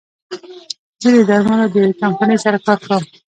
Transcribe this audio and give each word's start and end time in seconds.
زه 1.01 1.09
د 1.15 1.17
درملو 1.29 1.65
د 1.73 1.75
يوې 1.81 1.93
کمپنۍ 2.01 2.37
سره 2.45 2.57
کار 2.65 2.79
کوم 2.87 3.03